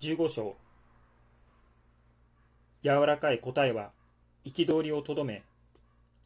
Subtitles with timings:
[0.00, 0.56] 15章。
[2.82, 3.90] 柔らかい答えは
[4.46, 5.42] 憤りをとどめ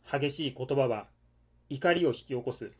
[0.08, 1.08] 激しい言葉は
[1.68, 2.70] 怒りを引き起こす。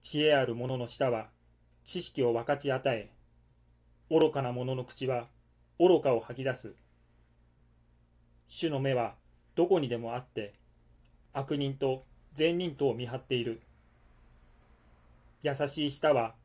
[0.00, 1.26] 知恵ある者の舌は
[1.84, 3.10] 知識を分かち与え
[4.12, 5.26] 愚かな者の口は
[5.80, 6.72] 愚かを吐き出す。
[8.46, 9.16] 主の目は
[9.56, 10.54] どこにでもあって
[11.32, 13.60] 悪人と善人とを見張っている。
[15.42, 16.36] 優しい舌は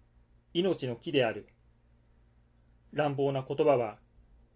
[0.55, 1.47] 命の木である。
[2.91, 3.97] 乱暴な言葉は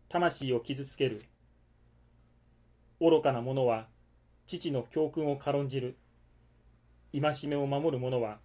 [0.10, 1.24] 魂を傷つける。
[3.00, 3.88] 愚かな者は
[4.48, 5.98] 父の教訓を軽んじる。
[7.14, 8.40] 戒めを守る者は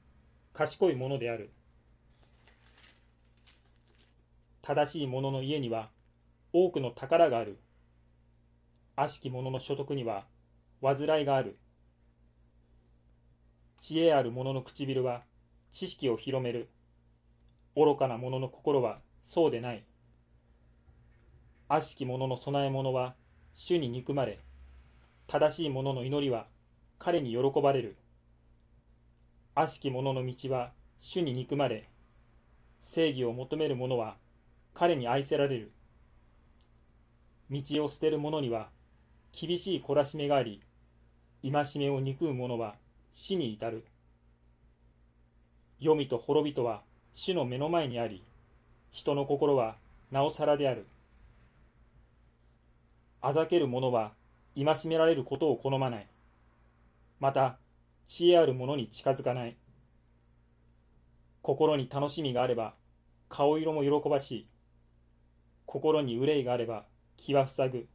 [0.53, 1.51] 賢い者である。
[4.61, 5.89] 正しい者の家には
[6.53, 7.59] 多くの宝がある。
[8.95, 10.27] 悪しき者の所得には
[10.83, 11.57] 煩いがある。
[13.81, 15.23] 知恵ある者の唇は
[15.73, 16.69] 知識を広める。
[17.75, 19.85] 愚かな者の心はそうでない。
[21.69, 23.15] 悪しき者の供え物は
[23.53, 24.39] 主に憎まれ
[25.27, 26.47] 正しい者の祈りは
[26.99, 27.99] 彼に喜ばれる。
[29.55, 31.91] 悪しき者の道は主に憎まれ
[32.81, 34.17] 正義を求める者は
[34.73, 35.73] 彼に愛せられる。
[37.51, 38.71] 道を捨てる者には
[39.39, 40.63] 厳しい懲らしめがあり
[41.43, 42.77] 戒めを憎む者は
[43.13, 43.85] 死に至る。
[45.81, 46.81] 黄泉と滅びとは
[47.13, 48.25] 主の目の前にあり
[48.91, 49.77] 人の心は
[50.11, 50.87] なおさらである。
[53.21, 54.13] あざける者は
[54.57, 56.07] 戒められることを好まない。
[57.21, 57.59] また
[58.07, 59.57] 知恵ある者に近づかない。
[61.43, 62.75] 心に楽しみがあれば
[63.29, 64.47] 顔色も喜ばしい。
[65.67, 67.89] 心に憂いがあれば気は塞ぐ。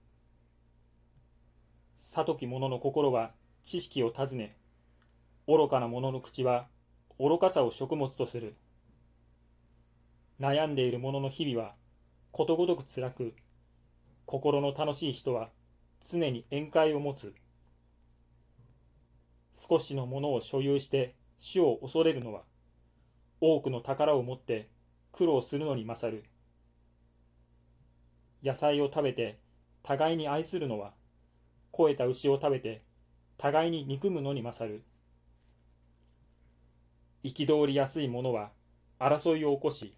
[1.98, 3.32] 悟き者の心は
[3.64, 4.56] 知識を尋ね
[5.48, 6.68] 愚かな者の口は
[7.20, 8.56] 愚かさを食物とする。
[10.40, 11.76] 悩んでいる者の日々は
[12.32, 13.34] ことごとく辛く
[14.26, 15.50] 心の楽しい人は
[16.06, 17.34] 常に宴会を持つ。
[19.56, 22.42] 少しのものを所有して死を恐れるのは
[23.40, 24.70] 多くの宝を持って
[25.12, 26.24] 苦労するのに勝る。
[28.44, 29.40] 野菜を食べて
[29.84, 30.94] 互いに愛するのは
[31.72, 32.82] 肥えた牛を食べて
[33.38, 34.84] 互いに憎むのに勝る。
[37.24, 38.52] 憤りやすい者は
[39.00, 39.94] 争いを起こし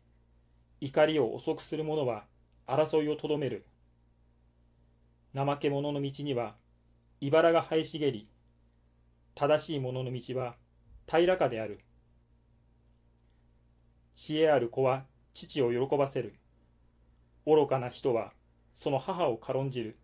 [0.81, 2.25] 怒りを遅くする者は
[2.68, 3.66] 争いをとどめる。
[5.34, 6.56] 怠け者の道には
[7.22, 8.30] 茨が生え茂り
[9.35, 10.56] 正しい者の道は
[11.08, 11.80] 平らかである。
[14.16, 15.03] 知恵ある子は
[15.34, 16.35] 父を喜ばせる。
[17.46, 18.31] 愚かな人は
[18.74, 19.97] その母を軽んじる。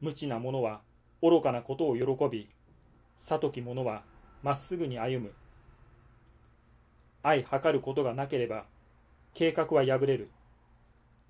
[0.00, 0.82] 無知な者は
[1.22, 2.48] 愚かなことを喜び
[3.16, 4.02] 悟き者は
[4.42, 5.34] まっすぐに歩む。
[7.26, 8.66] 相図ることがなければ
[9.34, 10.30] 計画は破れる。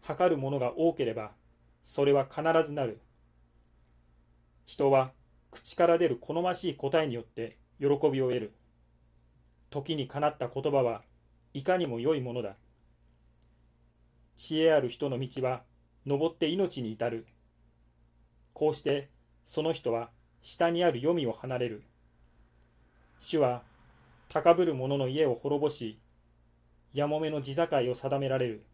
[0.07, 1.33] 図るものが多ければ
[1.83, 3.01] それは必ずなる。
[4.67, 5.13] 人は
[5.51, 8.53] 口から出る好ましい答えによって喜びを得る。
[9.71, 11.03] 時にかなった言葉は
[11.55, 12.57] いかにも良いものだ。
[14.37, 15.63] 知恵ある人の道は
[16.05, 17.27] 登って命に至る。
[18.53, 19.09] こうして
[19.47, 20.11] その人は
[20.43, 21.83] 下にある黄泉を離れる。
[23.19, 23.63] 主は
[24.29, 25.99] 高ぶる者の家を滅ぼし
[26.93, 28.65] やもめの地境を定められる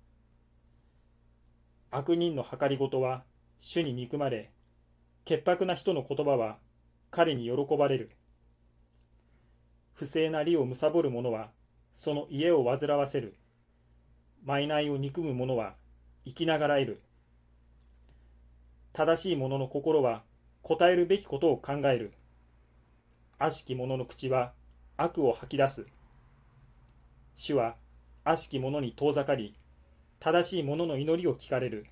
[1.95, 3.23] 悪人の計りごとは
[3.61, 4.51] 主に憎まれ、
[5.27, 6.57] 潔白な人の言葉は
[7.11, 8.11] 彼に喜ばれる。
[9.93, 11.51] 不正な利を貪る者は
[11.95, 13.37] その家を煩わせる。
[14.47, 15.75] 賄を憎む者は
[16.25, 17.03] 生きながら得る。
[18.95, 20.23] 正しい者の心は
[20.63, 22.15] 答えるべきことを考える。
[23.39, 24.55] 悪しき者の口は
[24.97, 25.87] 悪を吐き出す。
[27.35, 27.77] 主は
[28.25, 29.55] 悪しき者に遠ざかり、
[30.21, 31.87] 正しい者の祈りを聞かれる。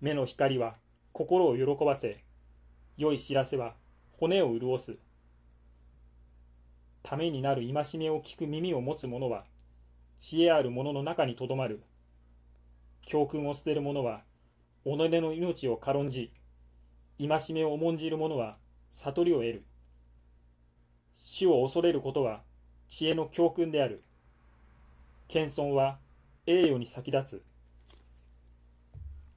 [0.00, 0.76] 目の光は
[1.12, 2.22] 心を喜ばせ、
[2.96, 3.74] 良い知らせは
[4.18, 4.96] 骨を潤す。
[7.02, 9.44] ためになる戒めを聞く耳を持つ者は、
[10.18, 11.80] 知恵ある者の中にとどまる。
[13.06, 14.22] 教訓を捨てる者は、
[14.84, 16.32] 己の命を軽んじ、
[17.18, 18.58] 戒めを重んじる者は
[18.90, 19.64] 悟りを得る。
[21.18, 22.42] 死を恐れることは
[22.88, 24.02] 知恵の教訓である。
[25.28, 25.98] 謙遜は
[26.46, 27.47] 栄誉に先立つ。